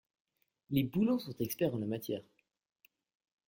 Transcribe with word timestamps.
Les 0.71 0.81
Boulon 0.81 1.19
sont 1.19 1.35
experts 1.37 1.75
en 1.75 1.77
la 1.77 1.85
matière. 1.85 2.23